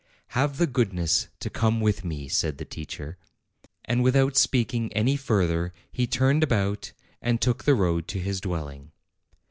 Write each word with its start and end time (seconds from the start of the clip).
"Have 0.29 0.57
the 0.57 0.65
goodness 0.65 1.27
to 1.41 1.49
come 1.51 1.79
with 1.79 2.03
me," 2.03 2.27
said 2.27 2.57
the 2.57 2.65
teacher. 2.65 3.19
And 3.85 4.01
without 4.03 4.35
speaking 4.35 4.91
any 4.93 5.15
further 5.15 5.73
he 5.91 6.07
turned 6.07 6.41
about 6.41 6.91
and 7.21 7.39
took 7.39 7.65
the 7.65 7.75
road 7.75 8.07
to 8.07 8.19
his 8.19 8.41
dwelling. 8.41 8.93